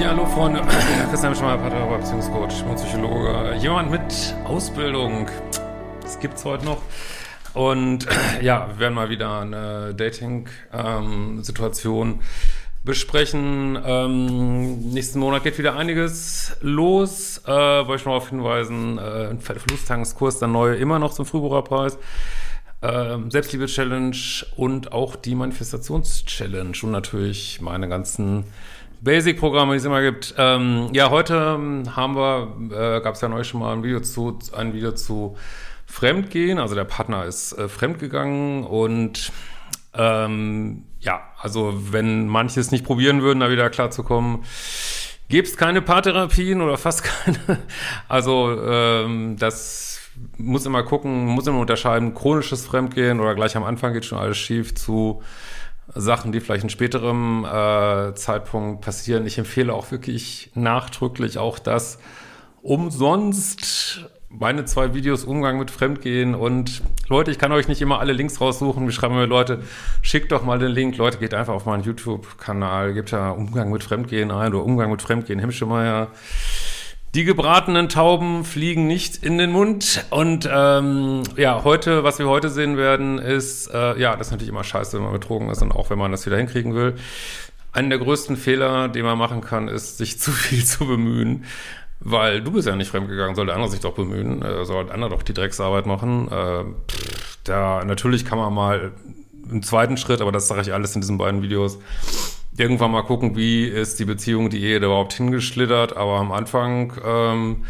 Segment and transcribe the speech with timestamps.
[0.00, 0.62] Ja, hallo Freunde.
[1.10, 3.54] Christian Schmeier, Paartherapeut, Beziehungscoach und Psychologe.
[3.60, 5.28] Jemand mit Ausbildung.
[6.00, 6.82] Das gibt's heute noch.
[7.54, 8.08] Und
[8.40, 12.20] ja, wir werden mal wieder eine Dating-Situation
[12.84, 13.78] besprechen.
[13.84, 17.42] Ähm, nächsten Monat geht wieder einiges los.
[17.44, 21.98] Äh, wollte ich noch darauf hinweisen, äh, ein Verlusttageskurs, der neue, immer noch zum Frühbucherpreis.
[22.80, 24.16] Ähm, Selbstliebe-Challenge
[24.56, 28.44] und auch die Manifestations-Challenge und natürlich meine ganzen
[29.02, 30.34] Basic-Programme, die es immer gibt.
[30.38, 34.00] Ähm, ja, heute ähm, haben wir, äh, gab es ja neu schon mal ein Video
[34.00, 35.36] zu, ein Video zu
[35.86, 36.58] Fremdgehen.
[36.58, 39.32] Also der Partner ist äh, fremdgegangen und
[39.94, 44.44] ähm, ja, also wenn manche es nicht probieren würden, da wieder klarzukommen,
[45.28, 47.38] gäbe es keine Paartherapien oder fast keine.
[48.08, 50.00] Also ähm, das
[50.38, 54.38] muss immer gucken, muss immer unterscheiden, chronisches Fremdgehen oder gleich am Anfang geht schon alles
[54.38, 55.22] schief zu
[55.94, 59.26] Sachen, die vielleicht in späterem äh, Zeitpunkt passieren.
[59.26, 61.98] Ich empfehle auch wirklich nachdrücklich auch das
[62.62, 68.12] umsonst meine zwei Videos Umgang mit Fremdgehen und Leute, ich kann euch nicht immer alle
[68.12, 68.86] Links raussuchen.
[68.86, 69.62] Wir schreiben mir Leute,
[70.00, 70.96] schickt doch mal den Link.
[70.96, 75.02] Leute, geht einfach auf meinen YouTube-Kanal, gebt da Umgang mit Fremdgehen ein oder Umgang mit
[75.02, 76.08] Fremdgehen, Hemmschemeier.
[77.14, 80.06] Die gebratenen Tauben fliegen nicht in den Mund.
[80.08, 84.48] Und ähm, ja, heute, was wir heute sehen werden, ist, äh, ja, das ist natürlich
[84.48, 86.94] immer scheiße, wenn man betrogen ist und auch wenn man das wieder hinkriegen will.
[87.70, 91.44] Einer der größten Fehler, den man machen kann, ist, sich zu viel zu bemühen.
[92.00, 94.94] Weil du bist ja nicht fremdgegangen, soll der andere sich doch bemühen, äh, soll der
[94.94, 96.28] andere doch die Drecksarbeit machen.
[96.32, 98.92] Äh, pff, da natürlich kann man mal
[99.50, 101.78] im zweiten Schritt, aber das sage ich alles in diesen beiden Videos,
[102.56, 105.96] irgendwann mal gucken, wie ist die Beziehung, die Ehe da überhaupt hingeschlittert.
[105.96, 107.64] Aber am Anfang ähm,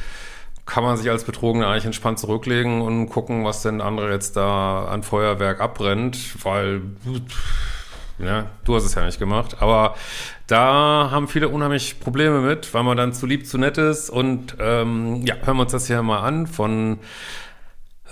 [0.67, 4.37] kann man sich als Betrogener eigentlich entspannt zurücklegen und gucken, was denn der andere jetzt
[4.37, 6.83] da an Feuerwerk abbrennt, weil
[8.19, 9.57] ja, du hast es ja nicht gemacht.
[9.61, 9.95] Aber
[10.47, 14.11] da haben viele unheimlich Probleme mit, weil man dann zu lieb, zu nett ist.
[14.11, 16.99] Und ähm, ja, hören wir uns das hier mal an von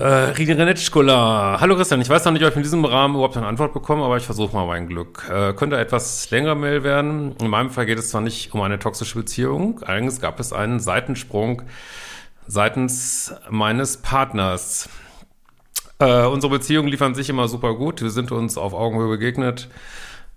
[0.00, 1.58] äh, Rini Renetschkola.
[1.60, 4.02] Hallo Christian, ich weiß noch nicht, ob ich in diesem Rahmen überhaupt eine Antwort bekomme,
[4.02, 5.28] aber ich versuche mal mein Glück.
[5.30, 7.36] Äh, könnte etwas länger Mail werden.
[7.38, 10.80] In meinem Fall geht es zwar nicht um eine toxische Beziehung, allerdings gab es einen
[10.80, 11.62] Seitensprung
[12.46, 14.88] seitens meines Partners.
[15.98, 18.00] Äh, unsere Beziehungen liefern sich immer super gut.
[18.00, 19.68] Wir sind uns auf Augenhöhe begegnet,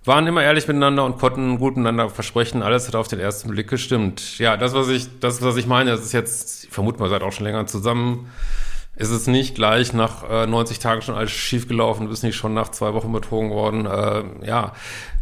[0.04, 2.64] waren immer ehrlich miteinander und konnten gut miteinander versprechen.
[2.64, 4.40] Alles hat auf den ersten Blick gestimmt.
[4.40, 7.32] Ja, das, was ich, das, was ich meine, das ist jetzt, ich vermute seid auch
[7.32, 8.28] schon länger zusammen.
[8.96, 12.54] Ist es nicht gleich nach äh, 90 Tagen schon alles schiefgelaufen, du bist nicht schon
[12.54, 13.88] nach zwei Wochen betrogen worden.
[13.88, 14.74] Äh, ja,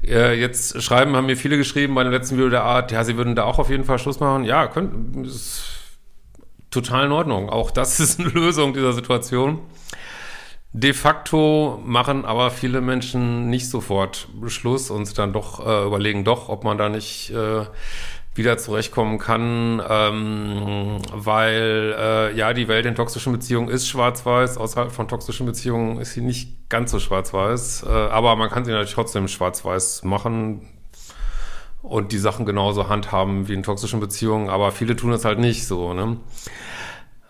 [0.05, 3.15] äh, jetzt schreiben, haben mir viele geschrieben bei dem letzten Video der Art, ja, sie
[3.15, 4.43] würden da auch auf jeden Fall Schluss machen.
[4.43, 5.63] Ja, können, ist
[6.69, 7.49] total in Ordnung.
[7.49, 9.59] Auch das ist eine Lösung dieser Situation.
[10.73, 16.47] De facto machen aber viele Menschen nicht sofort Schluss und dann doch äh, überlegen doch,
[16.47, 17.65] ob man da nicht äh,
[18.33, 24.91] wieder zurechtkommen kann, ähm, weil äh, ja die Welt in toxischen Beziehungen ist schwarz-weiß, außerhalb
[24.91, 28.93] von toxischen Beziehungen ist sie nicht ganz so schwarz-weiß, äh, aber man kann sie natürlich
[28.93, 30.67] trotzdem schwarz-weiß machen
[31.81, 35.67] und die Sachen genauso handhaben wie in toxischen Beziehungen, aber viele tun es halt nicht
[35.67, 36.17] so, ne?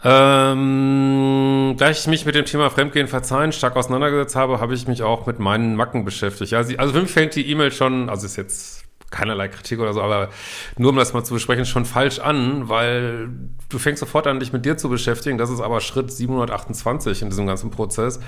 [0.04, 5.04] Ähm, da ich mich mit dem Thema Fremdgehen verzeihen stark auseinandergesetzt habe, habe ich mich
[5.04, 6.52] auch mit meinen Macken beschäftigt.
[6.52, 9.94] Ja, sie, also für mich fängt die E-Mail schon, also ist jetzt keinerlei Kritik oder
[9.94, 10.30] so, aber
[10.78, 13.30] nur um das mal zu besprechen, schon falsch an, weil
[13.70, 15.38] du fängst sofort an, dich mit dir zu beschäftigen.
[15.38, 18.20] Das ist aber Schritt 728 in diesem ganzen Prozess.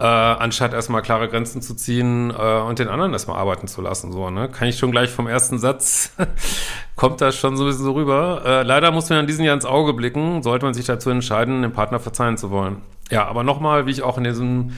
[0.00, 4.12] Äh, anstatt erstmal klare Grenzen zu ziehen äh, und den anderen erstmal arbeiten zu lassen.
[4.12, 4.48] So, ne?
[4.48, 6.12] Kann ich schon gleich vom ersten Satz,
[6.96, 8.42] kommt das schon so ein bisschen so rüber.
[8.44, 11.62] Äh, leider muss man in diesem Jahr ins Auge blicken, sollte man sich dazu entscheiden,
[11.62, 12.76] dem Partner verzeihen zu wollen.
[13.10, 14.76] Ja, aber nochmal, wie ich auch in diesen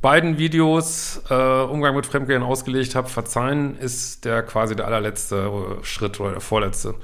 [0.00, 6.20] beiden Videos äh, Umgang mit Fremdgehen ausgelegt habe, verzeihen ist der quasi der allerletzte Schritt
[6.20, 6.94] oder der vorletzte.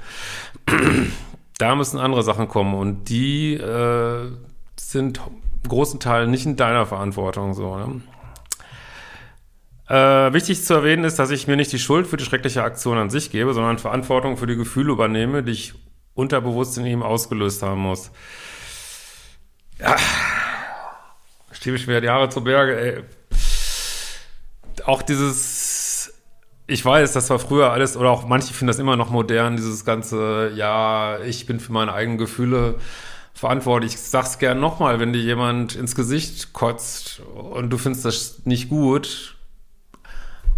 [1.57, 4.31] da müssen andere Sachen kommen und die äh,
[4.77, 5.19] sind
[5.67, 7.75] großen Teil nicht in deiner Verantwortung so.
[7.75, 8.01] Ne?
[9.87, 12.97] Äh, wichtig zu erwähnen ist, dass ich mir nicht die Schuld für die schreckliche Aktion
[12.97, 15.73] an sich gebe, sondern Verantwortung für die Gefühle übernehme, die ich
[16.13, 18.11] unterbewusst in ihm ausgelöst haben muss.
[19.79, 19.95] Ja,
[21.65, 23.03] stehe ich die Haare zu Berge, ey.
[24.85, 26.13] Auch dieses,
[26.67, 29.83] ich weiß, das war früher alles, oder auch manche finden das immer noch modern, dieses
[29.83, 32.75] ganze, ja, ich bin für meine eigenen Gefühle
[33.33, 33.95] verantwortlich.
[33.95, 38.69] Ich sag's gern nochmal, wenn dir jemand ins Gesicht kotzt und du findest das nicht
[38.69, 39.35] gut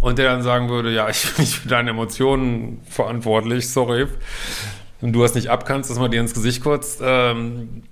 [0.00, 4.06] und der dann sagen würde, ja, ich bin nicht für deine Emotionen verantwortlich, sorry,
[5.00, 7.84] und du hast nicht abkannst, dass man dir ins Gesicht kotzt, ähm,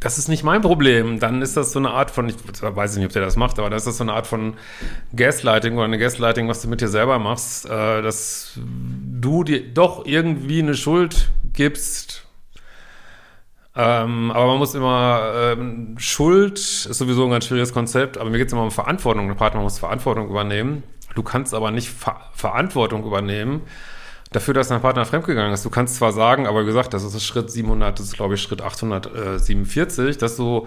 [0.00, 1.18] das ist nicht mein Problem.
[1.18, 3.70] Dann ist das so eine Art von, ich weiß nicht, ob der das macht, aber
[3.70, 4.54] das ist das so eine Art von
[5.14, 10.06] Gaslighting oder eine Gaslighting, was du mit dir selber machst, äh, dass du dir doch
[10.06, 12.28] irgendwie eine Schuld gibst,
[13.78, 18.38] ähm, aber man muss immer, ähm, Schuld ist sowieso ein ganz schwieriges Konzept, aber mir
[18.38, 19.28] geht es immer um Verantwortung.
[19.28, 20.82] Der Partner muss Verantwortung übernehmen.
[21.14, 23.62] Du kannst aber nicht Ver Verantwortung übernehmen
[24.32, 25.64] dafür, dass dein Partner fremdgegangen ist.
[25.64, 28.42] Du kannst zwar sagen, aber wie gesagt, das ist Schritt 700, das ist glaube ich
[28.42, 30.66] Schritt 847, dass du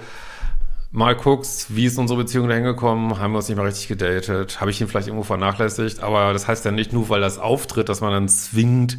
[0.91, 4.59] mal guckst, wie ist unsere Beziehung da hingekommen, haben wir uns nicht mal richtig gedatet,
[4.59, 7.87] habe ich ihn vielleicht irgendwo vernachlässigt, aber das heißt ja nicht nur, weil das auftritt,
[7.87, 8.97] dass man dann zwingend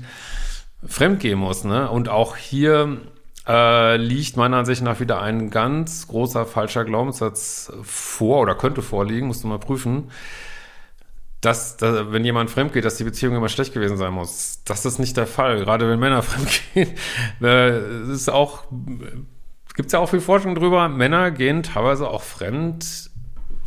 [0.87, 1.91] fremdgehen muss, ne?
[1.91, 2.99] Und auch hier
[3.47, 9.27] äh, liegt meiner Ansicht nach wieder ein ganz großer falscher Glaubenssatz vor oder könnte vorliegen,
[9.27, 10.11] musst du mal prüfen,
[11.43, 14.61] dass, dass wenn jemand fremd geht, dass die Beziehung immer schlecht gewesen sein muss.
[14.65, 15.59] Das ist nicht der Fall.
[15.59, 16.95] Gerade wenn Männer fremd gehen,
[17.43, 18.65] äh, ist auch,
[19.75, 20.89] gibt es ja auch viel Forschung drüber.
[20.89, 23.11] Männer gehen teilweise auch fremd,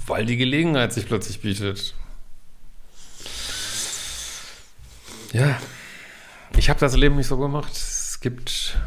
[0.08, 1.94] weil die Gelegenheit sich plötzlich bietet.
[5.34, 5.60] Ja,
[6.56, 7.74] ich habe das Leben nicht so gemacht.
[7.74, 8.78] Es gibt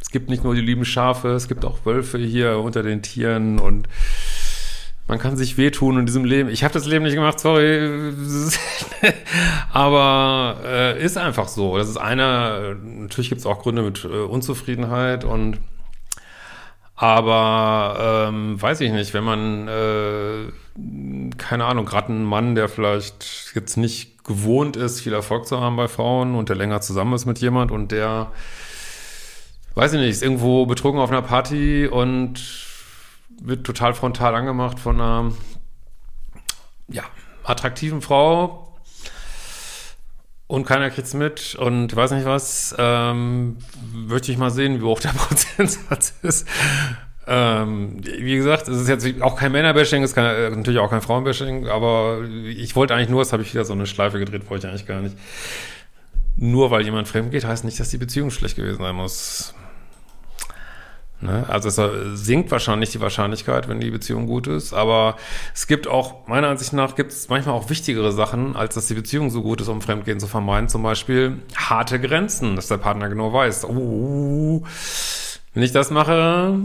[0.00, 3.58] es gibt nicht nur die lieben Schafe, es gibt auch Wölfe hier unter den Tieren
[3.58, 3.88] und
[5.08, 6.48] man kann sich wehtun in diesem Leben.
[6.48, 8.12] Ich habe das Leben nicht gemacht, sorry.
[9.72, 11.78] Aber äh, ist einfach so.
[11.78, 15.58] Das ist einer, natürlich gibt es auch Gründe mit äh, Unzufriedenheit und
[16.98, 20.50] aber ähm, weiß ich nicht, wenn man, äh,
[21.36, 25.76] keine Ahnung, gerade ein Mann, der vielleicht jetzt nicht gewohnt ist, viel Erfolg zu haben
[25.76, 28.32] bei Frauen und der länger zusammen ist mit jemand und der
[29.74, 32.40] weiß ich nicht, ist irgendwo betrunken auf einer Party und
[33.46, 35.32] wird total frontal angemacht von einer
[36.88, 37.04] ja,
[37.44, 38.76] attraktiven Frau
[40.48, 43.58] und keiner kriegt's mit und weiß nicht was, ähm,
[43.92, 46.46] möchte ich mal sehen, wie hoch der Prozentsatz ist.
[47.28, 50.90] Ähm, wie gesagt, es ist jetzt auch kein Männerbashing, es ist kein, äh, natürlich auch
[50.90, 54.48] kein Frauenbashing, aber ich wollte eigentlich nur, das habe ich wieder so eine Schleife gedreht,
[54.48, 55.16] wollte ich eigentlich gar nicht.
[56.36, 59.54] Nur weil jemand fremd geht, heißt nicht, dass die Beziehung schlecht gewesen sein muss.
[61.20, 61.46] Ne?
[61.48, 65.16] Also es sinkt wahrscheinlich die Wahrscheinlichkeit, wenn die Beziehung gut ist, aber
[65.54, 68.94] es gibt auch, meiner Ansicht nach, gibt es manchmal auch wichtigere Sachen, als dass die
[68.94, 70.68] Beziehung so gut ist, um Fremdgehen zu vermeiden.
[70.68, 74.62] Zum Beispiel harte Grenzen, dass der Partner genau weiß, oh,
[75.54, 76.58] wenn ich das mache,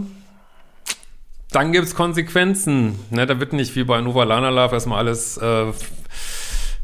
[1.50, 2.98] dann gibt es Konsequenzen.
[3.08, 3.24] Ne?
[3.24, 5.72] Da wird nicht wie bei Nova Lana Love erstmal alles, äh,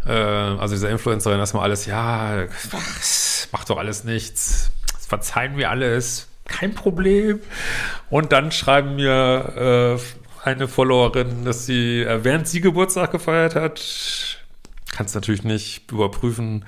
[0.07, 2.47] äh, also diese Influencerin erstmal alles, ja,
[3.53, 4.71] macht doch alles nichts,
[5.07, 7.41] verzeihen wir alles kein Problem.
[8.11, 9.99] Und dann schreiben mir
[10.45, 13.81] äh, eine Followerin, dass sie, äh, während sie Geburtstag gefeiert hat,
[14.91, 16.65] kannst natürlich nicht überprüfen,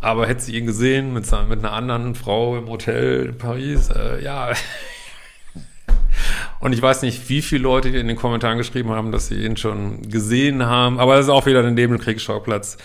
[0.00, 4.22] aber hätte sie ihn gesehen mit, mit einer anderen Frau im Hotel in Paris, äh,
[4.22, 4.52] ja.
[6.60, 9.56] Und ich weiß nicht, wie viele Leute in den Kommentaren geschrieben haben, dass sie ihn
[9.56, 12.76] schon gesehen haben, aber das ist auch wieder ein Nebenkriegsschauplatz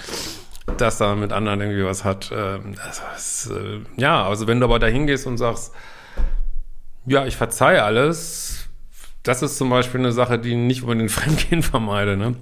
[0.78, 2.32] dass da mit anderen irgendwie was hat.
[2.36, 5.74] Ähm, das ist, äh, ja, also wenn du aber da hingehst und sagst,
[7.06, 8.68] ja, ich verzeihe alles.
[9.24, 12.18] Das ist zum Beispiel eine Sache, die nicht über den Fremdgehen vermeide.
[12.18, 12.36] Ne?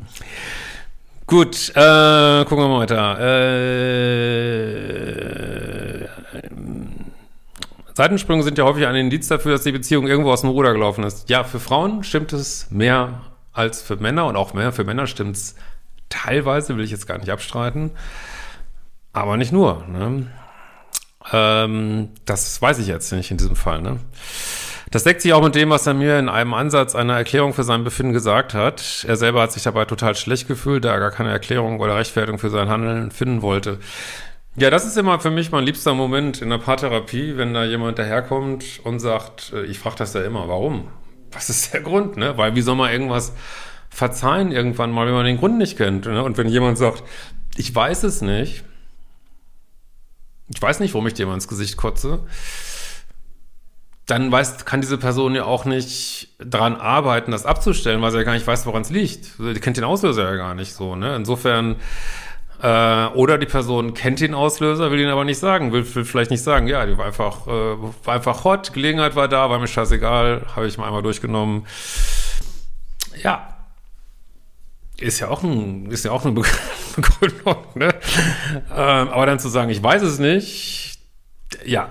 [1.25, 3.19] Gut, äh, gucken wir mal weiter.
[3.19, 4.13] Äh,
[7.95, 11.03] Seitensprünge sind ja häufig ein Indiz dafür, dass die Beziehung irgendwo aus dem Ruder gelaufen
[11.03, 11.29] ist.
[11.29, 13.21] Ja, für Frauen stimmt es mehr
[13.53, 15.55] als für Männer und auch mehr für Männer stimmt es
[16.09, 17.91] teilweise, will ich jetzt gar nicht abstreiten.
[19.13, 19.85] Aber nicht nur.
[19.87, 20.27] Ne?
[21.31, 23.81] Ähm, das weiß ich jetzt nicht in diesem Fall.
[23.81, 23.99] Ne?
[24.91, 27.63] Das deckt sich auch mit dem, was er mir in einem Ansatz einer Erklärung für
[27.63, 29.05] sein Befinden gesagt hat.
[29.07, 32.37] Er selber hat sich dabei total schlecht gefühlt, da er gar keine Erklärung oder Rechtfertigung
[32.37, 33.79] für sein Handeln finden wollte.
[34.55, 37.97] Ja, das ist immer für mich mein liebster Moment in der Paartherapie, wenn da jemand
[37.97, 40.89] daherkommt und sagt, äh, ich frage das ja immer, warum?
[41.31, 42.17] Was ist der Grund?
[42.17, 42.37] Ne?
[42.37, 43.33] Weil wie soll man irgendwas
[43.89, 46.05] verzeihen irgendwann mal, wenn man den Grund nicht kennt?
[46.05, 46.23] Ne?
[46.23, 47.03] Und wenn jemand sagt,
[47.55, 48.63] ich weiß es nicht,
[50.53, 52.19] ich weiß nicht, warum ich dir mal ins Gesicht kotze.
[54.05, 58.23] dann weiß, kann diese Person ja auch nicht dran arbeiten, das abzustellen, weil sie ja
[58.23, 59.39] gar nicht weiß, woran es liegt.
[59.39, 61.15] Die kennt den Auslöser ja gar nicht so, ne?
[61.15, 61.77] Insofern,
[62.61, 66.31] äh, oder die Person kennt den Auslöser, will ihn aber nicht sagen, will, will vielleicht
[66.31, 69.67] nicht sagen, ja, die war einfach, äh, war einfach hot, Gelegenheit war da, war mir
[69.67, 71.65] scheißegal, habe ich mal einmal durchgenommen.
[73.23, 73.52] Ja.
[74.99, 76.33] Ist ja auch ein, ist ja auch eine
[76.95, 77.95] Begründung, ne?
[78.71, 80.99] Ähm, aber dann zu sagen, ich weiß es nicht,
[81.65, 81.89] ja,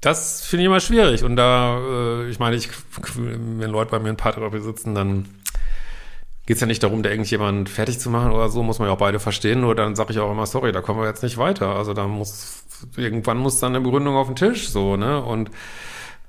[0.00, 1.24] das finde ich immer schwierig.
[1.24, 2.68] Und da, äh, ich meine, ich,
[3.16, 5.26] wenn Leute bei mir in Paartherapie sitzen, dann
[6.46, 8.94] geht es ja nicht darum, da irgendjemand fertig zu machen oder so, muss man ja
[8.94, 9.62] auch beide verstehen.
[9.62, 11.74] Nur dann sage ich auch immer, sorry, da kommen wir jetzt nicht weiter.
[11.74, 12.64] Also da muss,
[12.96, 15.22] irgendwann muss dann eine Begründung auf den Tisch, so, ne?
[15.22, 15.50] Und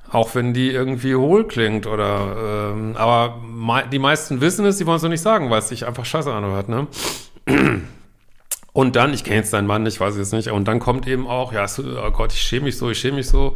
[0.09, 3.43] auch wenn die irgendwie hohl klingt oder, ähm, aber
[3.91, 6.31] die meisten wissen es, die wollen es nur nicht sagen, weil es sich einfach scheiße
[6.31, 6.87] anhört, ne?
[8.73, 11.27] Und dann, ich kenne jetzt deinen Mann, ich weiß es nicht, und dann kommt eben
[11.27, 13.55] auch, ja, oh Gott, ich schäme mich so, ich schäme mich so.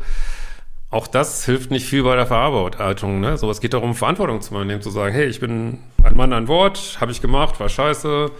[0.92, 3.20] Auch das hilft nicht viel bei der Verarbeitung.
[3.20, 3.38] Ne?
[3.38, 6.48] So, es geht darum, Verantwortung zu übernehmen, zu sagen, hey, ich bin ein Mann, ein
[6.48, 8.32] Wort, habe ich gemacht, war scheiße,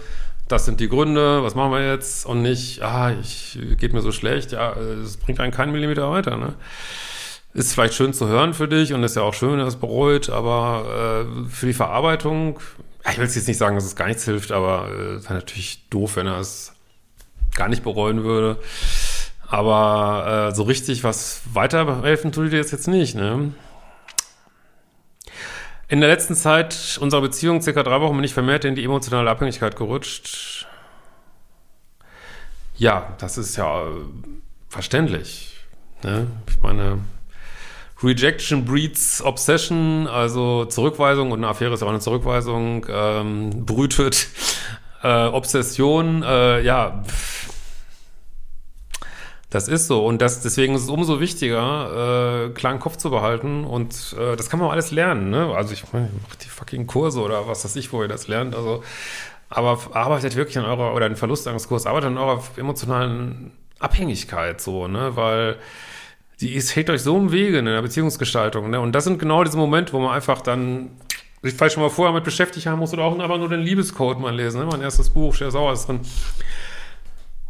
[0.48, 2.24] das sind die Gründe, was machen wir jetzt?
[2.24, 6.38] Und nicht, ah, ich geht mir so schlecht, ja, es bringt einen keinen Millimeter weiter.
[6.38, 6.54] Ne?
[7.52, 9.76] Ist vielleicht schön zu hören für dich und ist ja auch schön, wenn er es
[9.76, 12.60] bereut, aber äh, für die Verarbeitung
[13.08, 15.88] ich will jetzt nicht sagen, dass es gar nichts hilft, aber äh, es wäre natürlich
[15.88, 16.74] doof, wenn er es
[17.54, 18.58] gar nicht bereuen würde.
[19.48, 23.52] Aber äh, so richtig was weiterhelfen tut dir jetzt, jetzt nicht, ne?
[25.88, 29.28] In der letzten Zeit unserer Beziehung, circa drei Wochen, bin ich vermehrt in die emotionale
[29.28, 30.68] Abhängigkeit gerutscht.
[32.76, 33.90] Ja, das ist ja äh,
[34.68, 35.56] verständlich.
[36.04, 36.28] Ne?
[36.48, 37.00] Ich meine,
[38.02, 44.28] Rejection breeds Obsession, also Zurückweisung und eine Affäre ist auch eine Zurückweisung, ähm, brütet
[45.02, 47.02] äh, Obsession, äh, ja,
[49.50, 53.64] das ist so und das, deswegen ist es umso wichtiger, äh, klaren Kopf zu behalten
[53.64, 55.52] und äh, das kann man alles lernen, ne?
[55.54, 58.54] Also ich meine, macht die fucking Kurse oder was weiß ich, wo ihr das lernt,
[58.54, 58.82] also
[59.50, 65.16] aber arbeitet wirklich an eurer, oder einen Verlustangskurs, arbeitet an eurer emotionalen Abhängigkeit so, ne?
[65.16, 65.56] Weil
[66.40, 68.70] die ist, hält euch so im Wege in der Beziehungsgestaltung.
[68.70, 68.80] Ne?
[68.80, 70.90] Und das sind genau diese Momente, wo man einfach dann
[71.42, 74.18] sich vielleicht schon mal vorher mit beschäftigt haben muss oder auch einfach nur den Liebescode
[74.20, 74.60] mal lesen.
[74.60, 74.66] Ne?
[74.66, 76.00] Mein erstes Buch, Cher Sauer ist drin.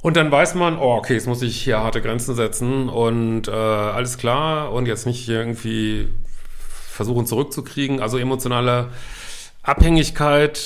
[0.03, 3.51] Und dann weiß man, oh, okay, jetzt muss ich hier harte Grenzen setzen und äh,
[3.51, 6.09] alles klar und jetzt nicht irgendwie
[6.91, 8.01] versuchen zurückzukriegen.
[8.01, 8.91] Also emotionale
[9.63, 10.59] Abhängigkeit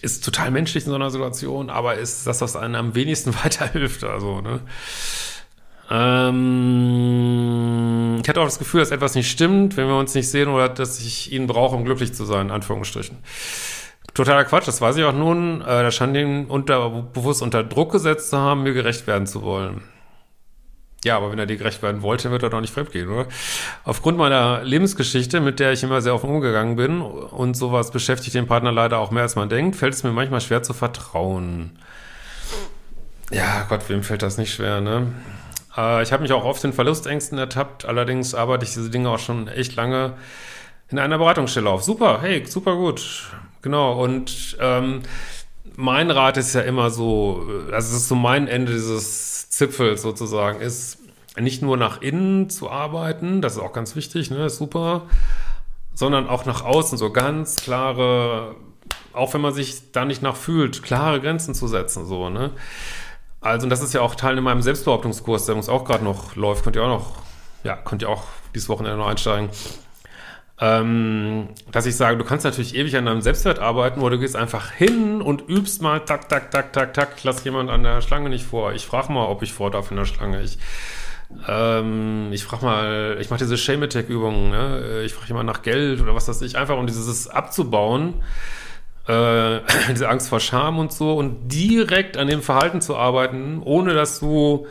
[0.00, 4.02] ist total menschlich in so einer Situation, aber ist das, was einem am wenigsten weiterhilft.
[4.02, 4.60] Also, ne?
[5.94, 7.00] Ähm,
[8.22, 10.70] ich hatte auch das Gefühl, dass etwas nicht stimmt, wenn wir uns nicht sehen oder
[10.70, 13.18] dass ich ihn brauche, um glücklich zu sein, in Anführungsstrichen.
[14.14, 15.60] Totaler Quatsch, das weiß ich auch nun.
[15.60, 19.42] Äh, da scheint ihn unter, bewusst unter Druck gesetzt zu haben, mir gerecht werden zu
[19.42, 19.82] wollen.
[21.04, 23.26] Ja, aber wenn er dir gerecht werden wollte, wird er doch nicht fremdgehen, oder?
[23.84, 28.46] Aufgrund meiner Lebensgeschichte, mit der ich immer sehr offen umgegangen bin, und sowas beschäftigt den
[28.46, 31.76] Partner leider auch mehr als man denkt, fällt es mir manchmal schwer zu vertrauen.
[33.32, 35.12] Ja, Gott, wem fällt das nicht schwer, ne?
[35.76, 39.18] Äh, ich habe mich auch oft in Verlustängsten ertappt, allerdings arbeite ich diese Dinge auch
[39.18, 40.14] schon echt lange
[40.88, 41.82] in einer Beratungsstelle auf.
[41.82, 43.30] Super, hey, super gut.
[43.62, 45.02] Genau, und ähm,
[45.76, 50.60] mein Rat ist ja immer so, also es ist so mein Ende dieses Zipfels sozusagen,
[50.60, 50.98] ist
[51.38, 55.02] nicht nur nach innen zu arbeiten, das ist auch ganz wichtig, ne, super,
[55.94, 58.54] sondern auch nach außen so ganz klare,
[59.12, 62.50] auch wenn man sich da nicht nach fühlt, klare Grenzen zu setzen, so, ne.
[63.42, 66.36] Also, und das ist ja auch Teil in meinem Selbstbehauptungskurs, der uns auch gerade noch
[66.36, 66.62] läuft.
[66.62, 67.12] Könnt ihr auch noch,
[67.64, 68.22] ja, könnt ihr auch
[68.54, 69.50] dieses Wochenende noch einsteigen.
[70.60, 74.36] Ähm, dass ich sage, du kannst natürlich ewig an deinem Selbstwert arbeiten, oder du gehst
[74.36, 78.30] einfach hin und übst mal, tak, tak, tak, tak, tak, lass jemand an der Schlange
[78.30, 78.72] nicht vor.
[78.72, 80.40] Ich frage mal, ob ich vor darf in der Schlange.
[80.40, 80.58] Ich,
[81.48, 85.02] ähm, ich frage mal, ich mache diese Shame-Attack-Übungen, ne?
[85.04, 88.22] ich frage jemand nach Geld oder was weiß ich, einfach um dieses abzubauen
[89.08, 93.94] äh, diese Angst vor Scham und so und direkt an dem Verhalten zu arbeiten, ohne
[93.94, 94.66] dass du,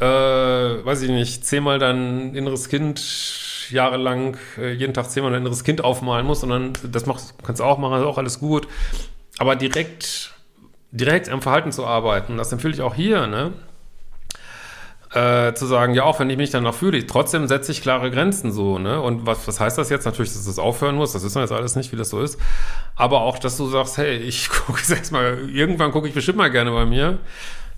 [0.00, 3.00] äh, weiß ich nicht, zehnmal dein inneres Kind
[3.70, 7.64] jahrelang, äh, jeden Tag zehnmal dein inneres Kind aufmalen musst, sondern das machst, kannst du
[7.64, 8.68] auch machen, ist auch alles gut.
[9.38, 10.34] Aber direkt,
[10.92, 13.52] direkt am Verhalten zu arbeiten, das empfehle ich auch hier, ne?
[15.14, 18.50] Äh, zu sagen, ja, auch wenn ich mich danach fühle, trotzdem setze ich klare Grenzen
[18.50, 19.00] so, ne?
[19.00, 20.04] Und was, was heißt das jetzt?
[20.04, 22.38] Natürlich, dass es aufhören muss, das wissen wir jetzt alles nicht, wie das so ist.
[22.96, 26.50] Aber auch, dass du sagst, hey, ich gucke jetzt mal, irgendwann gucke ich bestimmt mal
[26.50, 27.18] gerne bei mir.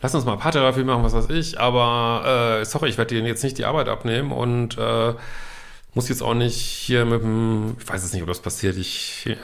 [0.00, 1.60] Lass uns mal Paartherapie machen, was weiß ich.
[1.60, 5.14] Aber äh, sorry, ich werde dir jetzt nicht die Arbeit abnehmen und äh,
[5.94, 9.36] muss jetzt auch nicht hier mit dem, ich weiß jetzt nicht, ob das passiert, ich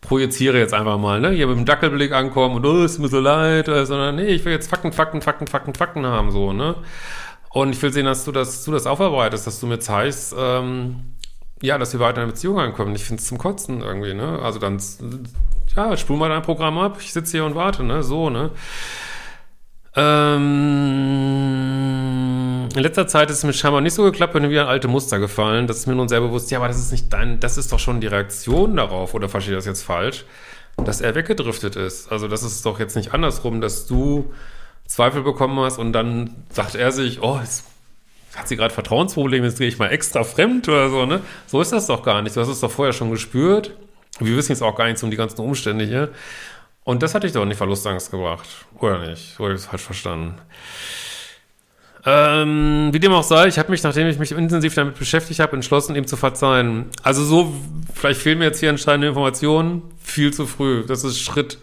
[0.00, 3.20] projiziere jetzt einfach mal, ne, hier mit dem Dackelblick ankommen und, oh, ist mir so
[3.20, 6.76] leid, äh, sondern nee, ich will jetzt Fakten, Fakten, Fakten, Fakten, Fakten haben, so, ne.
[7.50, 11.14] Und ich will sehen, dass du das, du das aufarbeitest, dass du mir zeigst, ähm,
[11.62, 12.94] ja, dass wir weiter in eine Beziehung ankommen.
[12.94, 14.38] Ich finde es zum Kotzen irgendwie, ne?
[14.42, 14.80] Also dann,
[15.76, 18.02] ja, spul mal dein Programm ab, ich sitze hier und warte, ne?
[18.02, 18.50] So, ne?
[19.96, 21.10] Ähm,
[22.74, 25.18] in letzter Zeit ist es mir scheinbar nicht so geklappt, bin wieder ein alte Muster
[25.18, 25.66] gefallen.
[25.66, 27.78] Das ist mir nun sehr bewusst, ja, aber das ist nicht dein, das ist doch
[27.78, 30.24] schon die Reaktion darauf, oder verstehe ich das jetzt falsch,
[30.76, 32.10] dass er weggedriftet ist.
[32.10, 34.32] Also das ist doch jetzt nicht andersrum, dass du
[34.86, 37.64] Zweifel bekommen hast und dann sagt er sich, oh, jetzt
[38.34, 41.20] hat sie gerade Vertrauensprobleme, jetzt gehe ich mal extra fremd oder so, ne?
[41.46, 42.36] So ist das doch gar nicht.
[42.36, 43.72] Du hast es doch vorher schon gespürt.
[44.20, 46.10] Wir wissen jetzt auch gar nichts um die ganzen Umstände hier.
[46.84, 48.48] Und das hatte ich doch nicht Verlustangst gebracht.
[48.78, 49.38] Oder nicht?
[49.38, 50.34] Oder ich das falsch verstanden?
[52.06, 55.54] Ähm, wie dem auch sei, ich habe mich, nachdem ich mich intensiv damit beschäftigt habe,
[55.54, 56.86] entschlossen, ihm zu verzeihen.
[57.02, 57.54] Also so,
[57.94, 60.84] vielleicht fehlen mir jetzt hier entscheidende Informationen, viel zu früh.
[60.86, 61.58] Das ist Schritt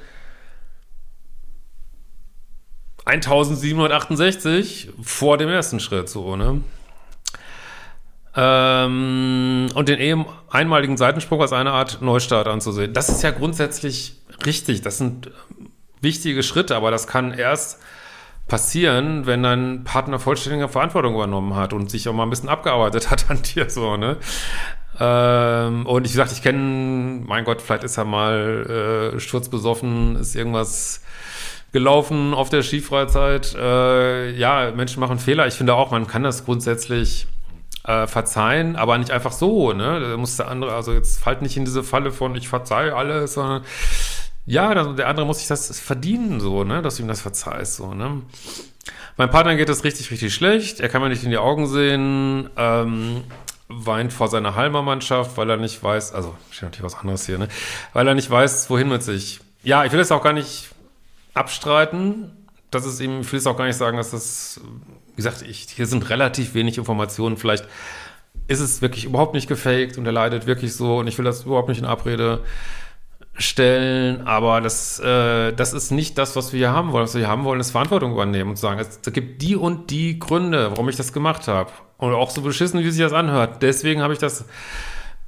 [3.06, 6.62] 1768 vor dem ersten Schritt, so, ne?
[8.36, 12.94] Ähm, und den eben einmaligen Seitensprung als eine Art Neustart anzusehen.
[12.94, 14.82] Das ist ja grundsätzlich richtig.
[14.82, 15.32] Das sind
[16.01, 17.79] wichtige Schritte, aber das kann erst
[18.48, 23.10] passieren, wenn dein Partner vollständige Verantwortung übernommen hat und sich auch mal ein bisschen abgearbeitet
[23.12, 24.18] hat an dir, so, ne?
[25.00, 30.36] Ähm, und ich gesagt, ich kenne, mein Gott, vielleicht ist er mal äh, sturzbesoffen, ist
[30.36, 31.04] irgendwas
[31.72, 33.54] gelaufen auf der Skifreizeit.
[33.56, 35.46] Äh, ja, Menschen machen Fehler.
[35.48, 37.27] Ich finde auch, man kann das grundsätzlich
[37.84, 40.00] äh, verzeihen, aber nicht einfach so, ne?
[40.00, 43.34] Da muss der andere, also jetzt fällt nicht in diese Falle von ich verzeihe alles,
[43.34, 43.63] sondern
[44.48, 47.94] ja, der andere muss sich das verdienen, so, ne, dass du ihm das verzeihst, so,
[47.94, 48.22] ne.
[49.18, 50.80] Mein Partner geht es richtig, richtig schlecht.
[50.80, 53.24] Er kann mir nicht in die Augen sehen, ähm,
[53.68, 57.50] weint vor seiner Halmer-Mannschaft, weil er nicht weiß, also steht natürlich was anderes hier, ne,
[57.92, 59.42] weil er nicht weiß, wohin mit sich.
[59.63, 60.70] Ja, ich will es auch gar nicht
[61.34, 62.32] abstreiten.
[62.72, 64.62] Das ist ihm, ich will es auch gar nicht sagen, dass das,
[65.12, 67.36] wie gesagt, ich, hier sind relativ wenig Informationen.
[67.36, 67.66] Vielleicht
[68.48, 71.44] ist es wirklich überhaupt nicht gefaked und er leidet wirklich so und ich will das
[71.44, 72.46] überhaupt nicht in Abrede
[73.38, 77.03] stellen, aber das, äh, das ist nicht das, was wir hier haben wollen.
[77.03, 80.19] Was wir hier haben wollen, ist Verantwortung übernehmen und sagen, es, gibt die und die
[80.19, 81.71] Gründe, warum ich das gemacht habe.
[81.97, 83.62] Und auch so beschissen, wie sich das anhört.
[83.62, 84.45] Deswegen habe ich das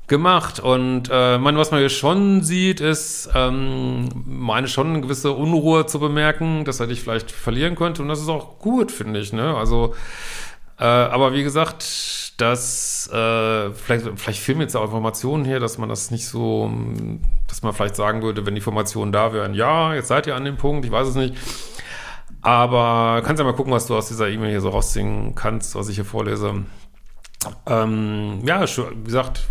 [0.08, 0.60] gemacht.
[0.60, 5.86] Und äh, man, was man hier schon sieht, ist, ähm, meine schon eine gewisse Unruhe
[5.86, 8.02] zu bemerken, dass er dich vielleicht verlieren könnte.
[8.02, 9.34] Und das ist auch gut, finde ich.
[9.34, 9.56] Ne?
[9.56, 9.96] Also,
[10.80, 15.90] äh, aber wie gesagt, dass äh, vielleicht, vielleicht fehlen jetzt auch Informationen hier, dass man
[15.90, 16.72] das nicht so,
[17.48, 20.46] dass man vielleicht sagen würde, wenn die Informationen da wären, ja, jetzt seid ihr an
[20.46, 21.36] dem Punkt, ich weiß es nicht.
[22.42, 25.90] Aber kannst ja mal gucken, was du aus dieser E-Mail hier so rausziehen kannst, was
[25.90, 26.64] ich hier vorlese.
[27.66, 29.48] Ähm, ja, wie gesagt,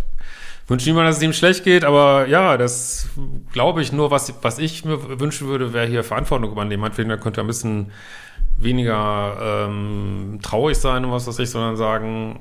[0.67, 3.09] wünsche niemand, dass es ihm schlecht geht, aber ja, das
[3.51, 6.81] glaube ich nur, was, was ich mir wünschen würde, wäre hier Verantwortung übernehmen.
[6.81, 7.91] Meinetwegen, da könnte ein bisschen
[8.61, 12.39] weniger ähm, traurig sein und was weiß ich, sondern sagen,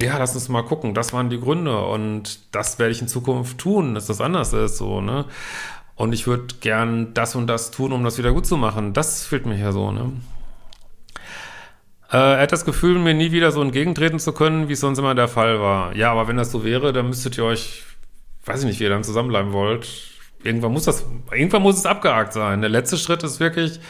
[0.00, 3.58] ja, lass uns mal gucken, das waren die Gründe und das werde ich in Zukunft
[3.58, 5.24] tun, dass das anders ist, so, ne?
[5.94, 8.92] Und ich würde gern das und das tun, um das wieder gut zu machen.
[8.92, 10.12] Das fehlt mir hier so, ne?
[12.12, 14.98] Äh, er hat das Gefühl, mir nie wieder so entgegentreten zu können, wie es sonst
[14.98, 15.96] immer der Fall war.
[15.96, 17.82] Ja, aber wenn das so wäre, dann müsstet ihr euch,
[18.44, 19.88] weiß ich nicht, wie ihr dann zusammenbleiben wollt.
[20.44, 22.60] Irgendwann muss das, irgendwann muss es abgehakt sein.
[22.60, 23.80] Der letzte Schritt ist wirklich,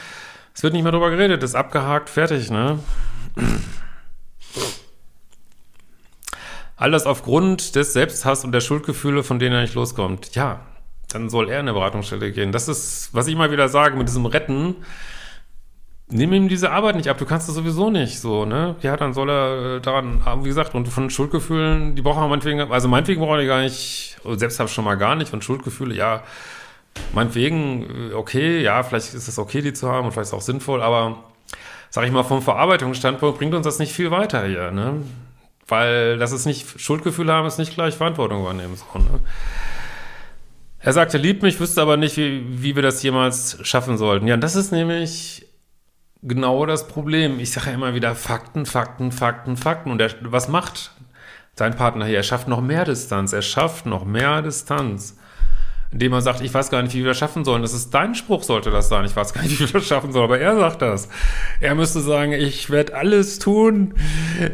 [0.56, 2.78] es wird nicht mehr drüber geredet, ist abgehakt, fertig, ne?
[6.76, 10.34] All das aufgrund des Selbsthass und der Schuldgefühle, von denen er nicht loskommt.
[10.34, 10.60] Ja,
[11.10, 12.52] dann soll er in eine Beratungsstelle gehen.
[12.52, 14.76] Das ist, was ich immer wieder sage, mit diesem Retten
[16.08, 18.76] nimm ihm diese Arbeit nicht ab, du kannst das sowieso nicht, so, ne?
[18.80, 22.28] Ja, dann soll er äh, daran haben, wie gesagt, und von Schuldgefühlen, die brauchen wir
[22.28, 25.42] meinetwegen, also meinetwegen brauchen die gar nicht, selbst habe ich schon mal gar nicht, von
[25.42, 26.22] Schuldgefühle, ja,
[27.12, 30.38] meinetwegen, äh, okay, ja, vielleicht ist es okay, die zu haben und vielleicht ist es
[30.38, 31.24] auch sinnvoll, aber
[31.90, 35.02] sag ich mal, vom Verarbeitungsstandpunkt bringt uns das nicht viel weiter hier, ne?
[35.68, 39.20] Weil das ist nicht, Schuldgefühle haben, ist nicht gleich Verantwortung übernehmen, so, ne?
[40.78, 44.28] Er sagte, liebt mich, wüsste aber nicht, wie, wie wir das jemals schaffen sollten.
[44.28, 45.46] Ja, das ist nämlich
[46.22, 47.40] genau das Problem.
[47.40, 49.90] Ich sage ja immer wieder Fakten, Fakten, Fakten, Fakten.
[49.90, 50.92] Und er, was macht
[51.54, 52.18] sein Partner hier?
[52.18, 53.32] Er schafft noch mehr Distanz.
[53.32, 55.18] Er schafft noch mehr Distanz.
[55.92, 57.62] Indem er sagt, ich weiß gar nicht, wie wir das schaffen sollen.
[57.62, 59.04] Das ist dein Spruch, sollte das sein.
[59.04, 60.24] Ich weiß gar nicht, wie wir das schaffen sollen.
[60.24, 61.08] Aber er sagt das.
[61.60, 63.94] Er müsste sagen, ich werde alles tun.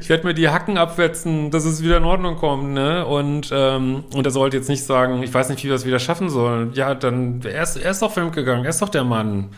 [0.00, 2.74] Ich werde mir die Hacken abwetzen, dass es wieder in Ordnung kommt.
[2.74, 3.04] Ne?
[3.06, 5.98] Und, ähm, und er sollte jetzt nicht sagen, ich weiß nicht, wie wir das wieder
[5.98, 6.72] schaffen sollen.
[6.74, 8.64] Ja, dann, er ist, er ist doch fremdgegangen.
[8.64, 9.50] Er ist doch der Mann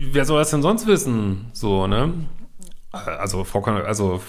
[0.00, 1.50] wer soll das denn sonst wissen?
[1.52, 2.12] So, ne?
[2.92, 4.20] Also, Frau Kon also,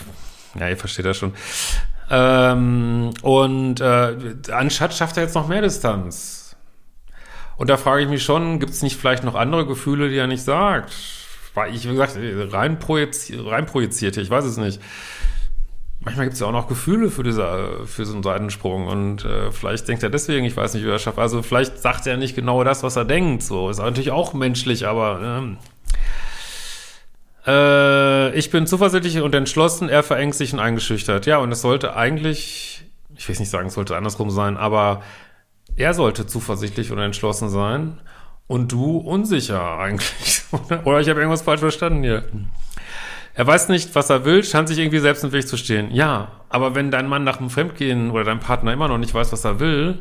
[0.59, 1.33] ja, ihr versteht das schon.
[2.13, 6.55] Ähm, und äh, anstatt schafft er jetzt noch mehr Distanz.
[7.55, 10.27] Und da frage ich mich schon, gibt es nicht vielleicht noch andere Gefühle, die er
[10.27, 10.91] nicht sagt?
[11.53, 12.17] war ich, wie gesagt,
[12.53, 14.81] rein, projizi rein projiziert, ich weiß es nicht.
[16.03, 19.51] Manchmal gibt es ja auch noch Gefühle für, diese, für so einen Seitensprung und äh,
[19.51, 21.19] vielleicht denkt er deswegen, ich weiß nicht, wie er schafft.
[21.19, 23.43] Also vielleicht sagt er nicht genau das, was er denkt.
[23.43, 25.57] So ist natürlich auch menschlich, aber ähm,
[27.45, 31.25] äh, ich bin zuversichtlich und entschlossen, er verängstigt und eingeschüchtert.
[31.25, 32.83] Ja, und es sollte eigentlich,
[33.15, 35.01] ich will nicht sagen, es sollte andersrum sein, aber
[35.75, 37.99] er sollte zuversichtlich und entschlossen sein
[38.47, 40.43] und du unsicher eigentlich.
[40.83, 42.23] Oder ich habe irgendwas falsch verstanden hier.
[43.33, 45.89] Er weiß nicht, was er will, scheint sich irgendwie selbst im Weg zu stehen.
[45.91, 49.31] Ja, aber wenn dein Mann nach dem Fremdgehen oder dein Partner immer noch nicht weiß,
[49.31, 49.99] was er will,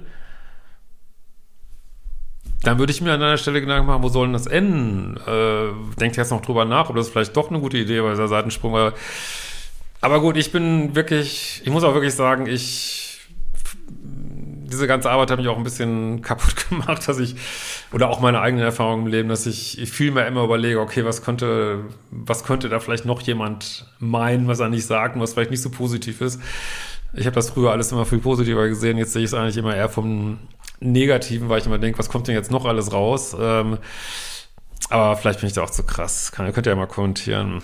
[2.62, 5.16] dann würde ich mir an deiner Stelle Gedanken machen, wo soll denn das enden?
[5.27, 8.29] Äh, denkt jetzt noch drüber nach, ob das vielleicht doch eine gute Idee war, dieser
[8.29, 8.92] Seitensprung war.
[10.03, 13.18] Aber gut, ich bin wirklich, ich muss auch wirklich sagen, ich,
[13.88, 17.35] diese ganze Arbeit hat mich auch ein bisschen kaputt gemacht, dass ich,
[17.92, 21.05] oder auch meine eigenen Erfahrungen im Leben, dass ich, ich viel mehr immer überlege, okay,
[21.05, 25.33] was könnte, was könnte da vielleicht noch jemand meinen, was er nicht sagt und was
[25.33, 26.40] vielleicht nicht so positiv ist.
[27.12, 29.75] Ich habe das früher alles immer viel positiver gesehen, jetzt sehe ich es eigentlich immer
[29.75, 30.38] eher vom
[30.81, 33.37] Negativen, weil ich immer denke, was kommt denn jetzt noch alles raus?
[33.38, 33.79] Ähm,
[34.88, 36.33] aber vielleicht bin ich da auch zu krass.
[36.33, 37.62] Kann, könnt ihr ja mal kommentieren.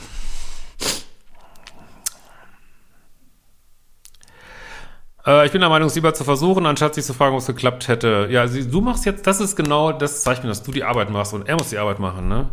[5.26, 7.46] Äh, ich bin der Meinung, es lieber zu versuchen, anstatt sich zu fragen, ob es
[7.46, 8.28] geklappt hätte.
[8.30, 11.48] Ja, du machst jetzt, das ist genau, das mir, dass du die Arbeit machst und
[11.48, 12.48] er muss die Arbeit machen, ne?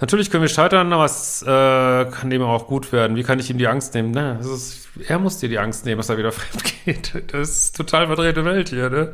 [0.00, 3.16] Natürlich können wir scheitern, aber es äh, kann eben auch gut werden.
[3.16, 4.10] Wie kann ich ihm die Angst nehmen?
[4.10, 7.32] Na, ist, er muss dir die Angst nehmen, dass er wieder fremd geht.
[7.32, 9.12] Das ist total verdrehte Welt hier, ne?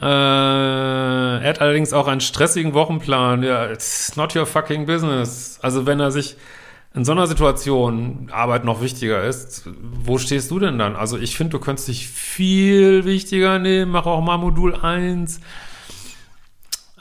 [0.00, 3.42] Äh, er hat allerdings auch einen stressigen Wochenplan.
[3.42, 5.58] Ja, it's not your fucking business.
[5.62, 6.36] Also wenn er sich
[6.94, 10.94] in so einer Situation Arbeit noch wichtiger ist, wo stehst du denn dann?
[10.94, 13.92] Also ich finde, du könntest dich viel wichtiger nehmen.
[13.92, 15.40] Mach auch mal Modul 1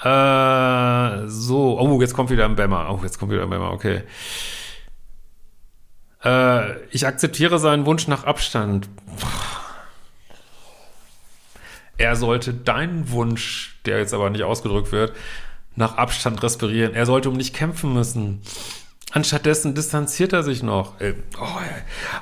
[0.04, 2.90] äh, so, oh, jetzt kommt wieder ein Bämmer.
[2.92, 4.04] Oh, jetzt kommt wieder ein Bämmer, okay.
[6.24, 8.90] Äh, ich akzeptiere seinen Wunsch nach Abstand.
[11.98, 15.14] Er sollte deinen Wunsch, der jetzt aber nicht ausgedrückt wird,
[15.76, 16.96] nach Abstand respirieren.
[16.96, 18.42] Er sollte um dich kämpfen müssen.
[19.12, 21.00] Anstattdessen distanziert er sich noch.
[21.00, 21.48] Äh, oh,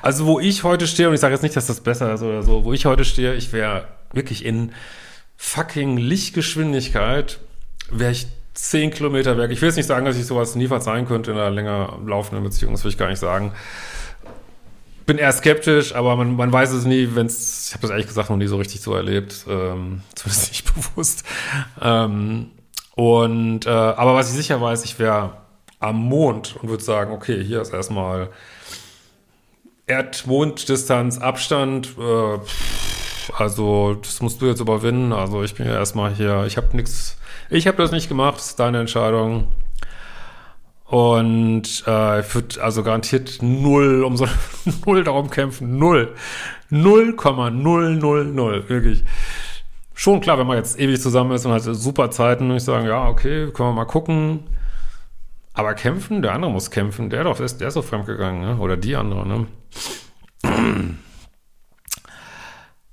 [0.02, 2.42] also wo ich heute stehe, und ich sage jetzt nicht, dass das besser ist oder
[2.42, 4.72] so, wo ich heute stehe, ich wäre wirklich in
[5.36, 7.40] fucking Lichtgeschwindigkeit
[7.90, 9.50] wäre ich zehn Kilometer weg.
[9.50, 12.44] Ich will jetzt nicht sagen, dass ich sowas nie verzeihen könnte in einer länger laufenden
[12.44, 13.52] Beziehung, das will ich gar nicht sagen.
[15.06, 18.06] Bin eher skeptisch, aber man, man weiß es nie, wenn es, ich habe das ehrlich
[18.06, 21.24] gesagt noch nie so richtig so erlebt, ähm, zumindest nicht bewusst.
[21.80, 22.50] Ähm,
[22.94, 25.38] und, äh, aber was ich sicher weiß, ich wäre
[25.80, 28.28] am Mond und würde sagen, okay, hier ist erstmal
[29.86, 32.38] Erdmonddistanz, Abstand, äh,
[33.36, 35.12] also das musst du jetzt überwinden.
[35.12, 37.16] Also ich bin ja erstmal hier, ich habe nichts
[37.52, 39.48] ich habe das nicht gemacht, das ist deine Entscheidung.
[40.86, 44.26] Und äh, ich würde also garantiert null um so
[44.86, 45.78] null darum kämpfen.
[45.78, 46.14] Null.
[46.70, 48.68] 0,000.
[48.68, 49.04] Wirklich.
[49.94, 52.86] Schon klar, wenn man jetzt ewig zusammen ist und hat super Zeiten, würde ich sagen,
[52.86, 54.40] ja, okay, können wir mal gucken.
[55.54, 57.10] Aber kämpfen, der andere muss kämpfen.
[57.10, 58.56] Der doch, ist, der ist so fremdgegangen, ne?
[58.58, 59.46] Oder die andere, ne?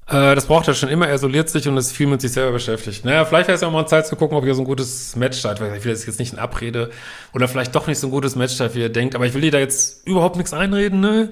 [0.09, 2.53] Äh, das braucht er schon immer, er isoliert sich und ist viel mit sich selber
[2.53, 3.05] beschäftigt.
[3.05, 5.15] Naja, vielleicht wäre es ja auch mal Zeit zu gucken, ob hier so ein gutes
[5.15, 5.61] Match steht.
[5.61, 6.89] Ich will das jetzt nicht in Abrede
[7.33, 9.13] oder vielleicht doch nicht so ein gutes Match steht, wie ihr denkt.
[9.13, 11.31] Aber ich will dir da jetzt überhaupt nichts einreden, ne?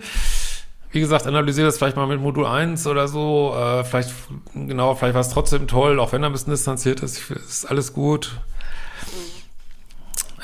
[0.91, 3.55] Wie gesagt, analysiere das vielleicht mal mit Modul 1 oder so.
[3.57, 4.11] Äh, vielleicht,
[4.53, 7.31] genau, vielleicht war es trotzdem toll, auch wenn er ein bisschen distanziert ist.
[7.31, 8.39] Ist alles gut.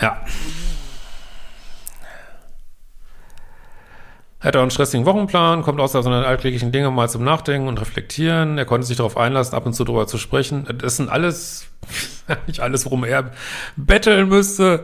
[0.02, 0.26] Ja.
[4.43, 7.79] Er hat auch einen stressigen Wochenplan, kommt aus seinen alltäglichen Dingen mal zum Nachdenken und
[7.79, 8.58] Reflektieren.
[8.58, 10.67] Er konnte sich darauf einlassen, ab und zu darüber zu sprechen.
[10.79, 11.67] Das sind alles,
[12.47, 13.32] nicht alles, worum er
[13.77, 14.84] betteln müsste.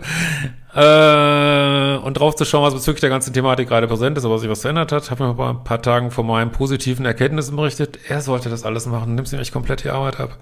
[0.74, 4.50] Äh, und drauf zu schauen, was bezüglich der ganzen Thematik gerade präsent ist, aber sich
[4.50, 5.12] was verändert hat.
[5.12, 8.00] Habe mir vor ein paar Tagen von meinen positiven Erkenntnissen berichtet.
[8.08, 9.16] Er sollte das alles machen.
[9.16, 10.38] Nimmt sich eigentlich komplett die Arbeit ab.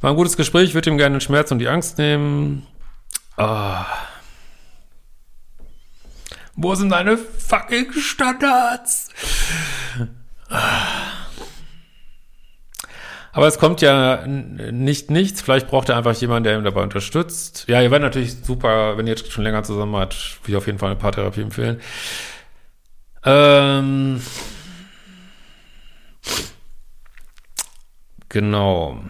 [0.00, 2.68] War ein gutes Gespräch, würde ihm gerne den Schmerz und die Angst nehmen.
[3.36, 3.84] Ah.
[6.62, 9.08] Wo sind deine fucking Standards?
[13.32, 15.42] Aber es kommt ja nicht nichts.
[15.42, 17.64] Vielleicht braucht er einfach jemanden, der ihm dabei unterstützt.
[17.66, 20.66] Ja, ihr werdet natürlich super, wenn ihr jetzt schon länger zusammen habt, würde ich auf
[20.66, 21.80] jeden Fall eine Paartherapie empfehlen.
[23.24, 24.22] Ähm,
[28.28, 29.00] genau.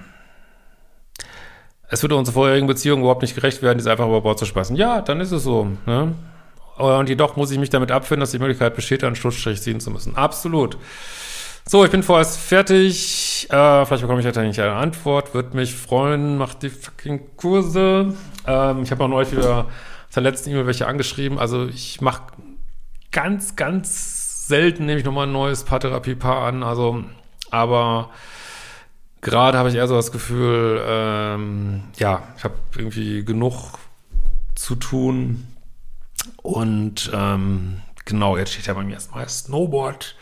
[1.88, 4.74] Es würde unsere vorherigen Beziehungen überhaupt nicht gerecht werden, diese einfach über Bord zu schmeißen.
[4.76, 5.64] Ja, dann ist es so.
[5.84, 6.14] Ne?
[6.78, 9.90] Und jedoch muss ich mich damit abfinden, dass die Möglichkeit besteht, einen Schlussstrich ziehen zu
[9.90, 10.16] müssen.
[10.16, 10.78] Absolut.
[11.64, 13.46] So, ich bin vorerst fertig.
[13.50, 15.32] Äh, vielleicht bekomme ich heute nicht eine Antwort.
[15.34, 16.38] Würde mich freuen.
[16.38, 18.14] Macht die fucking Kurse.
[18.46, 19.66] Ähm, ich habe auch neulich wieder
[20.08, 21.38] aus der letzten E-Mail welche angeschrieben.
[21.38, 22.22] Also ich mache
[23.12, 26.62] ganz, ganz selten nehme ich nochmal ein neues Paartherapie-Paar an.
[26.62, 27.04] Also,
[27.50, 28.10] aber
[29.20, 33.78] gerade habe ich eher so das Gefühl, ähm, ja, ich habe irgendwie genug
[34.54, 35.46] zu tun.
[36.42, 40.16] Und ähm, genau, jetzt steht ja bei mir erstmal Snowboard.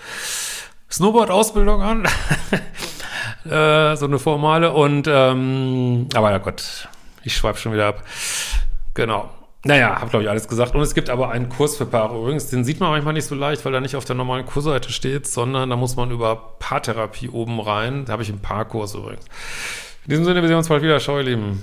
[0.91, 2.05] Snowboard-Ausbildung an.
[3.45, 4.73] äh, so eine formale.
[4.73, 6.89] Und ähm, aber ja Gott,
[7.23, 8.05] ich schweife schon wieder ab.
[8.95, 9.31] Genau.
[9.65, 10.75] Naja, habe glaube ich alles gesagt.
[10.75, 12.49] Und es gibt aber einen Kurs für Paare übrigens.
[12.49, 15.27] Den sieht man manchmal nicht so leicht, weil er nicht auf der normalen Kursseite steht,
[15.27, 18.07] sondern da muss man über Paartherapie oben rein.
[18.07, 19.27] Da habe ich einen Paarkurs übrigens.
[20.07, 20.99] In diesem Sinne, wir sehen uns bald wieder.
[20.99, 21.63] Ciao, ihr Lieben.